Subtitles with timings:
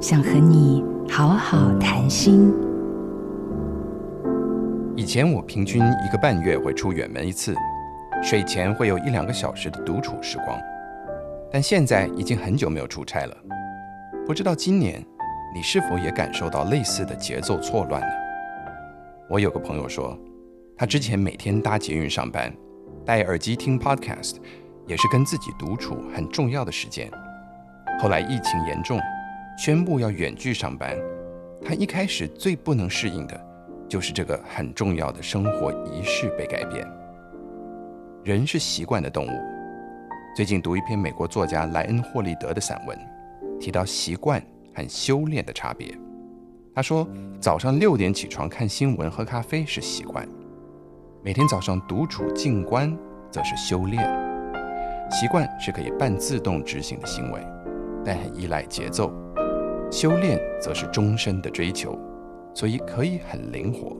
[0.00, 2.50] 想和你好好谈心。
[4.96, 7.54] 以前我平均一个半月会出远门一次，
[8.22, 10.58] 睡前会有一两个小时的独处时光。
[11.52, 13.36] 但现在已经很久没有出差了，
[14.26, 15.04] 不知道今年
[15.54, 18.08] 你是否也感受到类似的节奏错乱呢？
[19.28, 20.18] 我有个朋友说，
[20.78, 22.50] 他之前每天搭捷运上班，
[23.04, 24.36] 戴耳机听 podcast，
[24.86, 27.10] 也是跟自己独处很重要的时间。
[28.00, 28.98] 后来疫情严重。
[29.60, 30.96] 宣布要远距上班，
[31.62, 33.38] 他一开始最不能适应的，
[33.86, 36.90] 就是这个很重要的生活仪式被改变。
[38.24, 39.30] 人是习惯的动物。
[40.34, 42.98] 最近读一篇美国作家莱恩·霍利德的散文，
[43.60, 44.42] 提到习惯
[44.74, 45.94] 和修炼的差别。
[46.74, 47.06] 他说，
[47.38, 50.26] 早上六点起床看新闻、喝咖啡是习惯，
[51.22, 52.96] 每天早上独处静观
[53.30, 54.02] 则是修炼。
[55.10, 57.46] 习惯是可以半自动执行的行为，
[58.02, 59.12] 但很依赖节奏。
[59.90, 61.98] 修炼则是终身的追求，
[62.54, 63.96] 所以可以很灵活。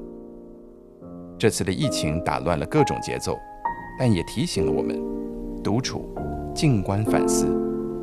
[1.36, 3.36] 这次的疫情打乱了各种节奏，
[3.98, 4.96] 但也提醒了我们：
[5.64, 6.14] 独处、
[6.54, 7.46] 静观、反思、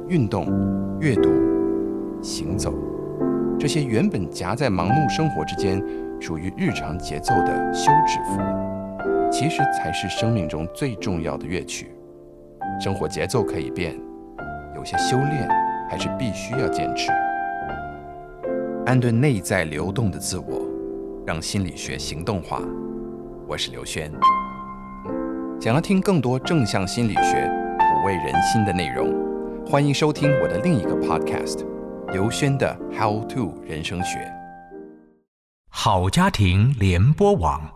[0.09, 0.45] 运动、
[0.99, 1.29] 阅读、
[2.21, 2.73] 行走，
[3.57, 5.81] 这些原本夹在忙碌生活之间、
[6.19, 8.41] 属于日常节奏的休止符，
[9.31, 11.91] 其实才是生命中最重要的乐曲。
[12.81, 13.97] 生活节奏可以变，
[14.75, 15.47] 有些修炼
[15.89, 17.11] 还是必须要坚持。
[18.87, 20.65] 安顿内在流动的自我，
[21.25, 22.61] 让心理学行动化。
[23.45, 24.09] 我是刘轩。
[25.59, 29.13] 想要听更多正向心理学、抚慰人心的内容，
[29.65, 31.57] 欢迎收听我的另一个 Podcast
[32.13, 34.19] 《刘轩的 How to 人生学》。
[35.67, 37.69] 好家庭联播网，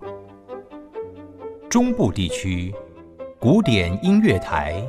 [1.69, 2.73] 中部地区
[3.37, 4.81] 古典音乐台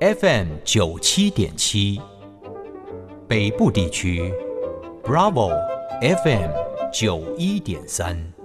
[0.00, 2.00] FM 九七点七，
[3.28, 4.34] 北部地区。
[5.08, 5.48] Bravo
[6.02, 6.50] FM
[6.92, 8.37] 九一点三。